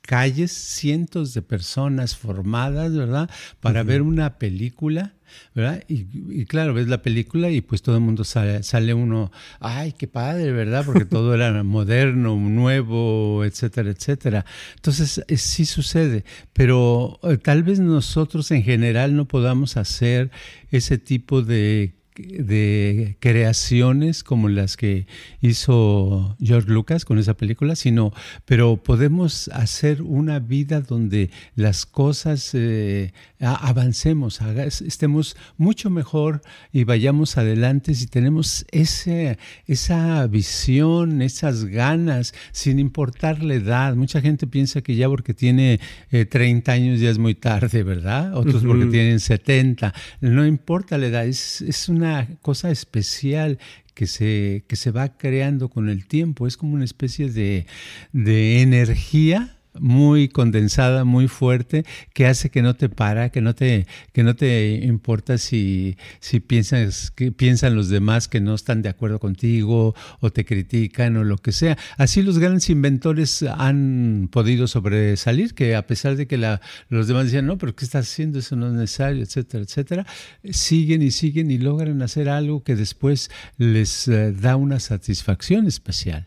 [0.04, 3.28] calles, cientos de personas formadas, ¿verdad?
[3.60, 5.16] Para ver una película,
[5.56, 5.84] ¿verdad?
[5.88, 10.08] Y, claro, ves la película y pues todo el mundo sale, sale uno, ay, qué
[10.08, 10.86] padre, ¿verdad?
[10.86, 14.46] Porque todo era moderno, nuevo, etcétera, etcétera.
[14.76, 20.30] Entonces, eh, sí sucede, pero eh, tal vez nosotros en general no podamos hacer
[20.70, 25.08] ese tipo de de creaciones como las que
[25.42, 28.14] hizo George Lucas con esa película, sino,
[28.46, 34.40] pero podemos hacer una vida donde las cosas eh, avancemos,
[34.86, 36.42] estemos mucho mejor
[36.74, 43.96] y vayamos adelante si tenemos ese, esa visión, esas ganas, sin importar la edad.
[43.96, 48.36] Mucha gente piensa que ya porque tiene 30 eh, años ya es muy tarde, ¿verdad?
[48.36, 49.94] Otros porque tienen 70.
[50.22, 52.09] No importa la edad, es, es una
[52.42, 53.60] cosa especial
[53.94, 56.48] que se, que se va creando con el tiempo.
[56.48, 57.66] Es como una especie de,
[58.14, 63.86] de energía muy condensada, muy fuerte, que hace que no te para, que no te,
[64.14, 68.90] que no te importa si, si piensas, que piensan los demás que no están de
[68.90, 71.78] acuerdo contigo o te critican o lo que sea.
[71.98, 77.26] Así los grandes inventores han podido sobresalir, que a pesar de que la, los demás
[77.26, 78.40] decían, no, pero ¿qué estás haciendo?
[78.40, 80.06] Eso no es necesario, etcétera, etcétera,
[80.50, 86.26] siguen y siguen y logran hacer algo que después les eh, da una satisfacción especial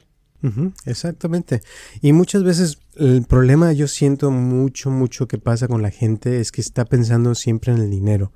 [0.87, 1.63] exactamente.
[2.01, 6.53] Y muchas veces el problema yo siento mucho, mucho que pasa con la gente es
[6.53, 8.33] que está pensando siempre en el dinero.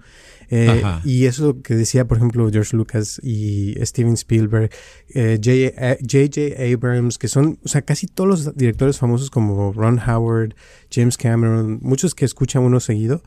[0.48, 4.70] Eh, y eso que decía, por ejemplo, George Lucas y Steven Spielberg,
[5.12, 6.40] J.J.
[6.40, 10.54] Eh, Abrams, que son, o sea, casi todos los directores famosos como Ron Howard,
[10.90, 13.22] James Cameron, muchos que escuchan uno seguido,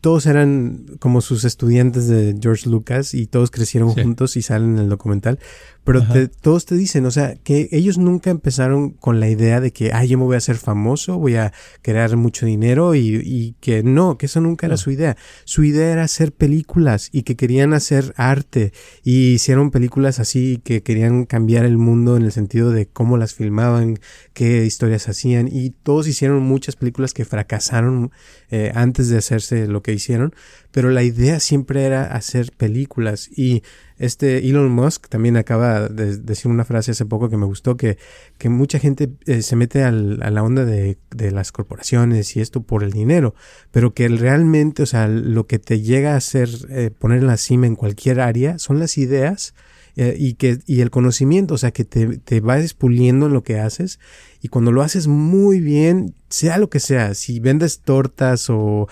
[0.00, 4.78] todos eran como sus estudiantes de George Lucas y todos crecieron juntos y salen en
[4.78, 5.38] el documental.
[5.86, 6.04] Pero
[6.40, 10.08] todos te dicen, o sea, que ellos nunca empezaron con la idea de que, ay,
[10.08, 14.26] yo me voy a hacer famoso, voy a crear mucho dinero y, que no, que
[14.26, 15.16] eso nunca era su idea.
[15.44, 18.72] Su idea era hacer películas y que querían hacer arte.
[19.04, 23.34] Y hicieron películas así que querían cambiar el mundo en el sentido de cómo las
[23.34, 24.00] filmaban,
[24.32, 25.48] qué historias hacían.
[25.50, 28.10] Y todos hicieron muchas películas que fracasaron
[28.50, 30.34] eh, antes de hacerse lo que hicieron,
[30.72, 33.30] pero la idea siempre era hacer películas.
[33.36, 33.62] Y
[33.98, 37.96] este Elon Musk también acaba de decir una frase hace poco que me gustó, que,
[38.36, 42.40] que mucha gente eh, se mete al, a la onda de, de, las corporaciones y
[42.40, 43.34] esto por el dinero,
[43.70, 47.38] pero que realmente, o sea, lo que te llega a hacer eh, poner en la
[47.38, 49.54] cima en cualquier área son las ideas
[49.96, 53.42] eh, y, que, y el conocimiento, o sea, que te, te vas puliendo en lo
[53.42, 53.98] que haces
[54.42, 58.88] y cuando lo haces muy bien, sea lo que sea, si vendes tortas o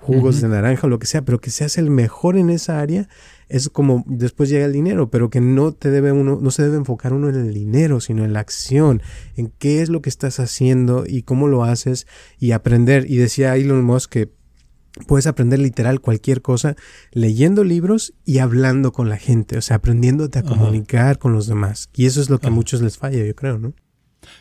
[0.00, 3.08] jugos de naranja o lo que sea, pero que seas el mejor en esa área,
[3.48, 6.76] es como después llega el dinero, pero que no te debe uno, no se debe
[6.76, 9.02] enfocar uno en el dinero, sino en la acción,
[9.36, 12.06] en qué es lo que estás haciendo y cómo lo haces
[12.38, 13.10] y aprender.
[13.10, 14.32] Y decía Elon Musk que
[15.06, 16.74] puedes aprender literal cualquier cosa
[17.12, 21.90] leyendo libros y hablando con la gente, o sea, aprendiéndote a comunicar con los demás.
[21.94, 23.74] Y eso es lo que a muchos les falla, yo creo, ¿no?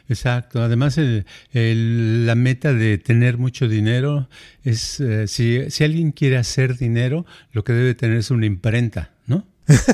[0.10, 0.62] Exacto.
[0.62, 1.00] Además,
[1.54, 4.30] la meta de tener mucho dinero
[4.64, 9.12] es, eh, si, si, alguien quiere hacer dinero, lo que debe tener es una imprenta,
[9.28, 9.46] ¿no?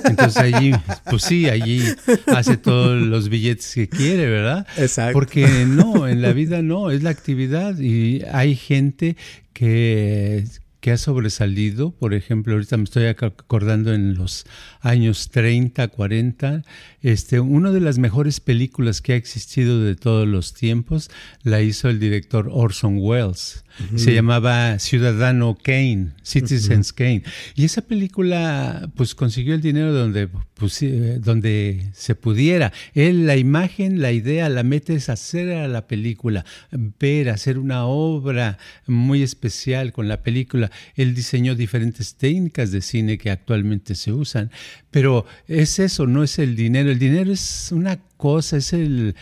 [0.05, 0.73] Entonces allí,
[1.09, 1.83] pues sí, allí
[2.27, 4.67] hace todos los billetes que quiere, ¿verdad?
[4.77, 5.13] Exacto.
[5.13, 9.15] Porque no, en la vida no, es la actividad y hay gente
[9.53, 10.45] que,
[10.81, 11.91] que ha sobresalido.
[11.91, 14.45] Por ejemplo, ahorita me estoy acordando en los
[14.81, 16.63] años 30, 40,
[17.01, 21.09] este, una de las mejores películas que ha existido de todos los tiempos
[21.43, 23.63] la hizo el director Orson Welles.
[23.95, 27.23] Se llamaba Ciudadano Kane, Citizens Kane.
[27.55, 30.83] Y esa película pues consiguió el dinero donde, pues,
[31.19, 32.73] donde se pudiera.
[32.93, 37.85] Él, la imagen, la idea, la meta es hacer a la película, ver, hacer una
[37.85, 40.70] obra muy especial con la película.
[40.95, 44.51] Él diseñó diferentes técnicas de cine que actualmente se usan.
[44.89, 46.91] Pero es eso, no es el dinero.
[46.91, 49.15] El dinero es una cosa, es el,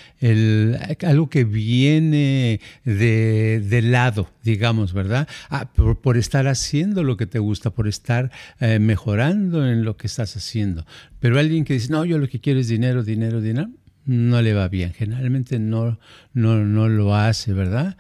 [1.04, 5.28] algo que viene de, lado, digamos, ¿verdad?
[5.50, 10.08] Ah, por, estar haciendo lo que te gusta, por estar eh, mejorando en lo que
[10.08, 10.86] estás haciendo.
[11.20, 13.70] Pero alguien que dice, no, yo lo que quiero es dinero, dinero, dinero,
[14.06, 14.94] no le va bien.
[14.94, 16.00] Generalmente no,
[16.34, 17.96] no, no lo hace, ¿verdad?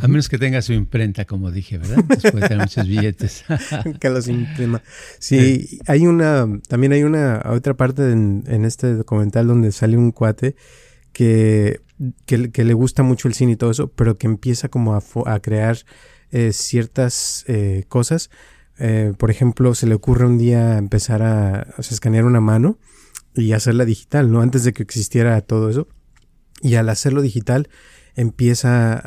[0.00, 1.98] A menos que tenga su imprenta, como dije, ¿verdad?
[2.00, 3.44] Entonces puede tener muchos billetes.
[4.00, 4.82] que los imprima.
[5.18, 10.56] Sí, hay una, también hay una otra parte en, este documental donde sale un cuate
[11.12, 11.82] que,
[12.24, 15.76] que, le gusta mucho el cine y todo eso, pero que empieza como a, crear
[16.30, 18.30] eh, ciertas eh, cosas.
[18.78, 22.78] Eh, por ejemplo, se le ocurre un día empezar a, escanear una mano
[23.34, 24.40] y hacerla digital, ¿no?
[24.40, 25.88] Antes de que existiera todo eso.
[26.62, 27.68] Y al hacerlo digital,
[28.16, 29.00] empieza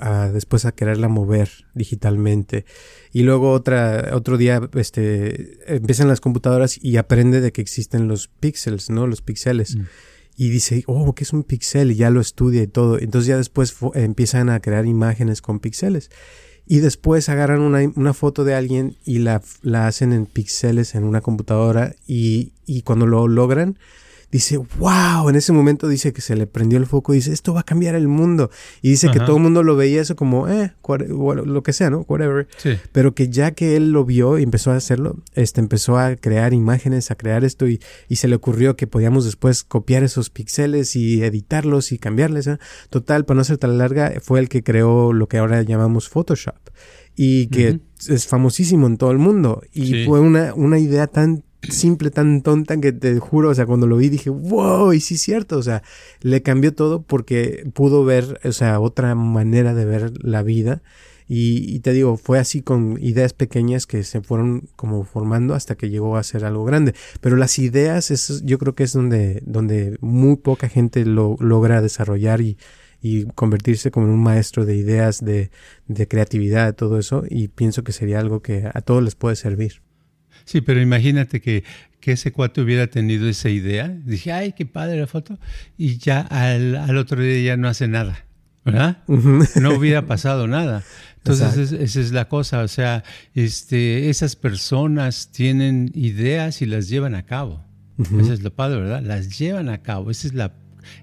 [0.00, 2.64] a, después a quererla mover digitalmente.
[3.12, 8.28] Y luego otra, otro día este, empiezan las computadoras y aprende de que existen los
[8.28, 9.06] píxeles, ¿no?
[9.06, 9.76] Los píxeles.
[9.76, 9.82] Mm.
[10.36, 11.92] Y dice, oh, ¿qué es un píxel?
[11.92, 12.98] Y ya lo estudia y todo.
[12.98, 16.10] Entonces ya después empiezan a crear imágenes con píxeles.
[16.66, 21.04] Y después agarran una, una foto de alguien y la, la, hacen en píxeles en
[21.04, 21.96] una computadora.
[22.06, 23.78] Y, y cuando lo logran,
[24.32, 27.60] dice, wow, en ese momento dice que se le prendió el foco, dice, esto va
[27.60, 28.50] a cambiar el mundo.
[28.80, 32.06] Y dice que todo el mundo lo veía eso como, eh, lo que sea, ¿no?
[32.08, 32.48] Whatever.
[32.92, 36.54] Pero que ya que él lo vio y empezó a hacerlo, este, empezó a crear
[36.54, 40.96] imágenes, a crear esto y, y se le ocurrió que podíamos después copiar esos píxeles
[40.96, 42.46] y editarlos y cambiarles.
[42.46, 42.58] ¿eh?
[42.88, 46.56] Total, para no ser tan larga, fue el que creó lo que ahora llamamos Photoshop
[47.14, 49.62] y que es famosísimo en todo el mundo.
[49.74, 53.86] Y fue una, una idea tan simple, tan tonta que te juro, o sea, cuando
[53.86, 55.82] lo vi dije, wow, y sí es cierto, o sea,
[56.20, 60.82] le cambió todo porque pudo ver, o sea, otra manera de ver la vida.
[61.34, 65.88] Y, te digo, fue así con ideas pequeñas que se fueron como formando hasta que
[65.88, 66.94] llegó a ser algo grande.
[67.22, 71.80] Pero las ideas, eso yo creo que es donde, donde muy poca gente lo logra
[71.80, 72.58] desarrollar y,
[73.00, 75.50] y convertirse como un maestro de ideas, de,
[75.86, 77.24] de creatividad, todo eso.
[77.26, 79.80] Y pienso que sería algo que a todos les puede servir.
[80.44, 81.64] Sí, pero imagínate que,
[82.00, 83.88] que, ese cuate hubiera tenido esa idea.
[83.88, 85.38] Dije, ay, qué padre la foto.
[85.76, 88.24] Y ya al, al otro día ya no hace nada,
[88.64, 88.98] ¿verdad?
[89.06, 90.82] No hubiera pasado nada.
[91.24, 92.62] Entonces, esa es la cosa.
[92.62, 97.64] O sea, este, esas personas tienen ideas y las llevan a cabo.
[98.18, 99.02] Eso es lo padre, ¿verdad?
[99.02, 100.10] Las llevan a cabo.
[100.10, 100.54] Esa es la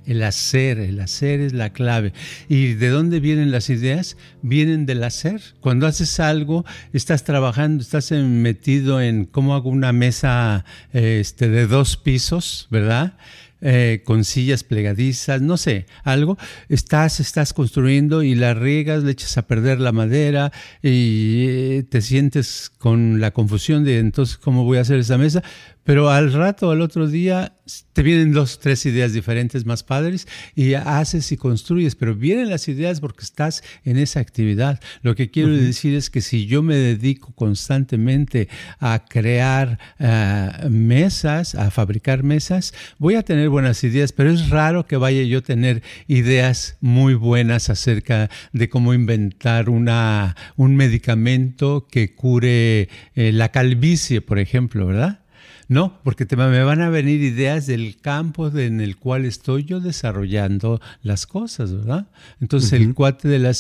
[0.05, 2.13] El hacer, el hacer es la clave.
[2.47, 4.17] ¿Y de dónde vienen las ideas?
[4.41, 5.41] Vienen del hacer.
[5.59, 11.97] Cuando haces algo, estás trabajando, estás metido en cómo hago una mesa este, de dos
[11.97, 13.13] pisos, ¿verdad?
[13.61, 16.37] Eh, con sillas plegadizas, no sé, algo,
[16.69, 22.01] estás, estás construyendo y la riegas, le echas a perder la madera y eh, te
[22.01, 25.43] sientes con la confusión de entonces cómo voy a hacer esa mesa,
[25.89, 27.58] pero al rato, al otro día,
[27.93, 32.67] te vienen dos, tres ideas diferentes más padres y haces y construyes, pero vienen las
[32.67, 34.80] ideas porque estás en esa actividad.
[35.02, 41.56] Lo que quiero decir es que si yo me dedico constantemente a crear eh, mesas,
[41.56, 45.41] a fabricar mesas, voy a tener buenas ideas, pero es raro que vaya yo a
[45.41, 53.49] tener ideas muy buenas acerca de cómo inventar una, un medicamento que cure eh, la
[53.49, 55.21] calvicie, por ejemplo, ¿verdad?
[55.69, 60.82] No, porque me van a venir ideas del campo en el cual estoy yo desarrollando
[61.03, 62.08] las cosas, ¿verdad?
[62.41, 63.53] Entonces el cuate de la,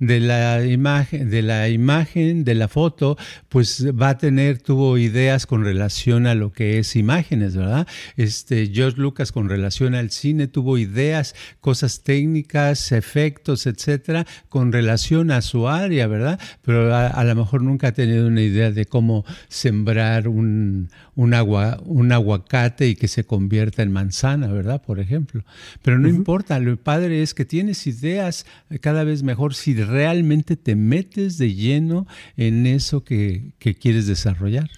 [0.00, 3.16] de la imagen, de la imagen, de la foto,
[3.48, 7.86] pues va a tener, tuvo ideas con relación a lo que es imágenes, ¿verdad?
[8.16, 15.30] Este, George Lucas con relación al cine tuvo ideas, cosas técnicas, efectos, etcétera, con relación
[15.30, 16.40] a su área, ¿verdad?
[16.62, 21.80] Pero a, lo mejor nunca ha tenido una idea de cómo sembrar un, un agua,
[21.84, 24.82] un aguacate y que se convierta en manzana, ¿verdad?
[24.82, 25.44] Por ejemplo.
[25.82, 28.46] Pero no importa, lo padre es que tienes ideas
[28.80, 34.70] cada vez mejor si realmente te metes de lleno en eso que, quieres desarrollar.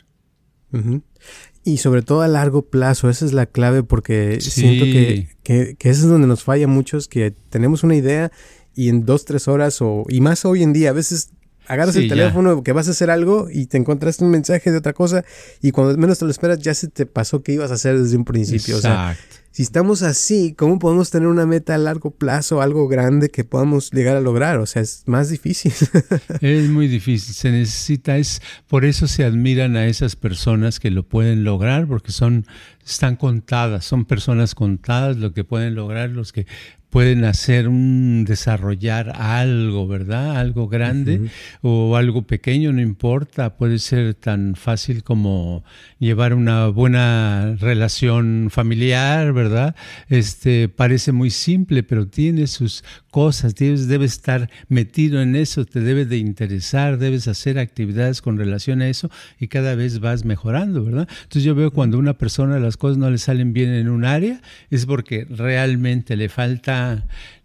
[1.65, 5.91] Y sobre todo a largo plazo, esa es la clave porque siento que, que, que,
[5.91, 8.31] eso es donde nos falla muchos, que tenemos una idea
[8.79, 11.33] y en dos, tres horas o, y más hoy en día, a veces
[11.69, 14.95] agarras el teléfono que vas a hacer algo y te encontraste un mensaje de otra
[14.95, 15.25] cosa
[15.61, 18.17] y cuando menos te lo esperas ya se te pasó que ibas a hacer desde
[18.17, 18.77] un principio.
[18.77, 19.23] Exacto.
[19.51, 23.91] si estamos así, ¿cómo podemos tener una meta a largo plazo, algo grande que podamos
[23.91, 24.59] llegar a lograr?
[24.59, 25.73] O sea, es más difícil.
[26.41, 31.03] es muy difícil, se necesita, es por eso se admiran a esas personas que lo
[31.03, 32.47] pueden lograr, porque son,
[32.87, 36.47] están contadas, son personas contadas lo que pueden lograr, los que
[36.91, 40.39] pueden hacer un desarrollar algo, ¿verdad?
[40.39, 45.65] Algo grande o algo pequeño, no importa, puede ser tan fácil como
[45.99, 49.75] llevar una buena relación familiar, ¿verdad?
[50.09, 55.81] Este parece muy simple, pero tiene sus cosas, debes, debes estar metido en eso, te
[55.81, 60.85] debe de interesar, debes hacer actividades con relación a eso y cada vez vas mejorando,
[60.85, 61.09] ¿verdad?
[61.23, 64.05] Entonces yo veo cuando a una persona las cosas no le salen bien en un
[64.05, 66.78] área, es porque realmente le falta,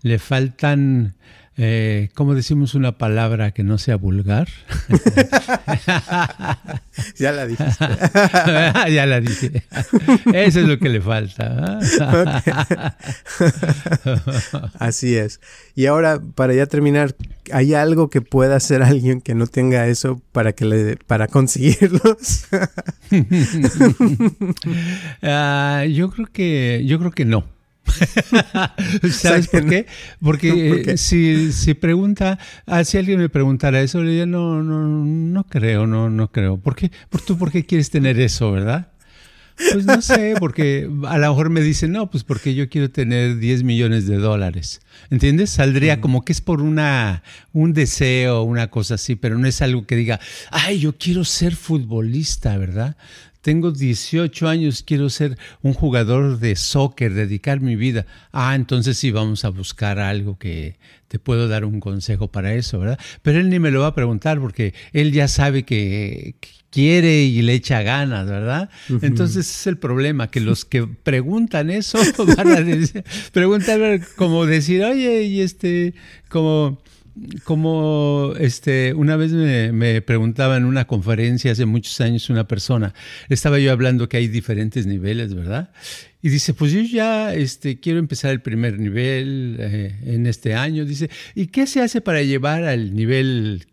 [0.02, 1.15] le faltan
[1.56, 4.48] eh, ¿cómo decimos una palabra que no sea vulgar?
[7.15, 7.63] ya la dije.
[8.91, 9.63] ya la dije.
[10.34, 11.69] Eso es lo que le falta.
[14.80, 15.41] Así es.
[15.76, 17.15] Y ahora, para ya terminar,
[17.52, 22.48] ¿hay algo que pueda hacer alguien que no tenga eso para que le para conseguirlos?
[25.22, 27.53] Ah, yo creo que yo creo que no.
[29.12, 29.86] ¿Sabes por qué?
[30.22, 34.88] Porque eh, si, si pregunta, ah, si alguien me preguntara eso, le diría, no, no,
[34.88, 36.58] no creo, no, no creo.
[36.58, 36.91] ¿Por qué?
[37.10, 38.89] ¿Por tú por qué quieres tener eso, verdad?
[39.56, 43.38] Pues no sé, porque a lo mejor me dicen, no, pues porque yo quiero tener
[43.38, 44.82] 10 millones de dólares.
[45.12, 45.52] ¿Entiendes?
[45.52, 49.86] Saldría como que es por una, un deseo, una cosa así, pero no es algo
[49.86, 50.19] que diga,
[50.50, 52.98] ay, yo quiero ser futbolista, ¿verdad?
[53.44, 58.06] Tengo 18 años, quiero ser un jugador de soccer, dedicar mi vida.
[58.32, 60.78] Ah, entonces sí, vamos a buscar algo que
[61.10, 62.98] te puedo dar un consejo para eso, ¿verdad?
[63.22, 66.36] Pero él ni me lo va a preguntar porque él ya sabe que,
[66.72, 68.70] quiere y le echa ganas, ¿verdad?
[69.02, 72.00] Entonces es el problema, que los que preguntan eso
[72.38, 75.94] van a decir, preguntar como decir, oye, y este,
[76.30, 76.82] como
[77.43, 82.93] como este, una vez me, preguntaba en una conferencia hace muchos años una persona,
[83.30, 85.71] estaba yo hablando que hay diferentes niveles, ¿verdad?
[86.21, 90.86] Y dice, pues yo ya este, quiero empezar el primer nivel eh, en este año.
[90.86, 93.65] Dice, ¿y qué se hace para llevar al nivel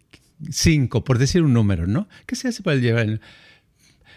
[0.51, 2.09] 5, por decir un número, ¿no?
[2.27, 3.21] ¿Qué se hace para llevar?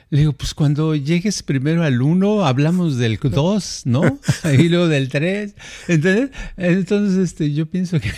[0.09, 4.19] Le digo, pues cuando llegues primero al 1, hablamos del 2, ¿no?
[4.59, 5.55] y luego del 3.
[5.87, 8.11] Entonces, entonces este, yo pienso que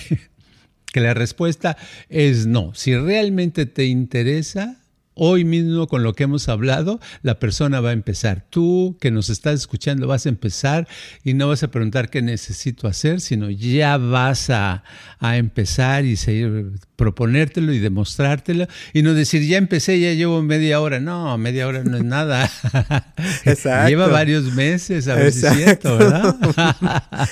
[0.95, 1.75] que la respuesta
[2.07, 2.73] es no.
[2.73, 4.84] Si realmente te interesa,
[5.15, 8.45] hoy mismo con lo que hemos hablado, la persona va a empezar.
[8.49, 10.87] Tú que nos estás escuchando vas a empezar
[11.23, 14.83] y no vas a preguntar qué necesito hacer, sino ya vas a,
[15.21, 20.99] empezar y seguir, proponértelo y demostrártelo y no decir, ya empecé, ya llevo media hora.
[20.99, 22.49] No, media hora no es nada.
[23.45, 23.89] Exacto.
[23.89, 26.35] Lleva varios meses, a ver si es cierto, ¿verdad?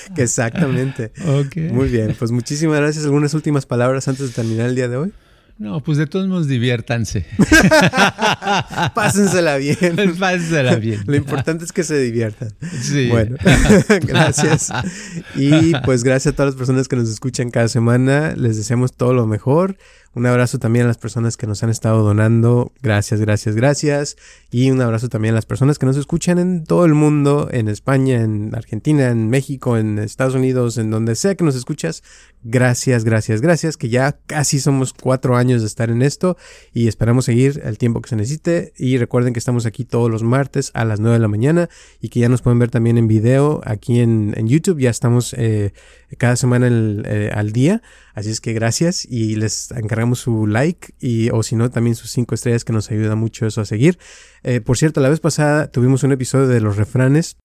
[0.16, 1.12] Exactamente.
[1.72, 3.04] Muy bien, pues muchísimas gracias.
[3.04, 5.12] ¿Algunas últimas palabras antes de terminar el día de hoy?
[5.56, 7.26] No, pues de todos modos diviértanse.
[8.94, 9.78] Pásensela bien.
[10.18, 11.02] Pásensela bien.
[11.06, 12.52] Lo importante es que se diviertan.
[12.82, 13.08] Sí.
[13.08, 13.36] Bueno,
[14.02, 14.72] gracias.
[15.36, 18.34] Y pues gracias a todas las personas que nos escuchan cada semana.
[18.36, 19.76] Les deseamos todo lo mejor.
[20.14, 22.72] Un abrazo también a las personas que nos han estado donando.
[22.82, 24.16] Gracias, gracias, gracias.
[24.48, 27.68] Y un abrazo también a las personas que nos escuchan en todo el mundo, en
[27.68, 32.04] España, en Argentina, en México, en Estados Unidos, en donde sea que nos escuchas.
[32.44, 33.76] Gracias, gracias, gracias.
[33.76, 36.36] Que ya casi somos cuatro años de estar en esto
[36.72, 38.72] y esperamos seguir el tiempo que se necesite.
[38.76, 41.68] Y recuerden que estamos aquí todos los martes a las nueve de la mañana
[42.00, 44.78] y que ya nos pueden ver también en video aquí en, YouTube.
[44.78, 45.72] Ya estamos eh,
[46.18, 47.82] cada semana eh, al día.
[48.14, 52.10] Así es que gracias y les encargamos su like y o si no también sus
[52.10, 53.98] cinco estrellas que nos ayuda mucho eso a seguir.
[54.42, 57.36] Eh, por cierto, la vez pasada tuvimos un episodio de los refranes.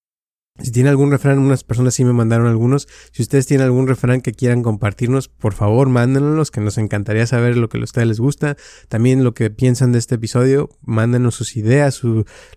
[0.62, 2.88] Si tiene algún refrán, unas personas sí me mandaron algunos.
[3.12, 7.55] Si ustedes tienen algún refrán que quieran compartirnos, por favor, mándenlos, que nos encantaría saber
[7.55, 8.57] lo que a ustedes les gusta.
[8.89, 12.01] También lo que piensan de este episodio, mándenos sus ideas,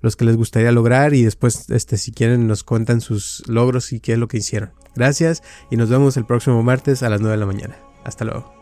[0.01, 4.01] los que les gustaría lograr y después, este, si quieren, nos cuentan sus logros y
[4.01, 4.73] qué es lo que hicieron.
[4.97, 7.79] Gracias y nos vemos el próximo martes a las 9 de la mañana.
[8.05, 8.62] Hasta luego.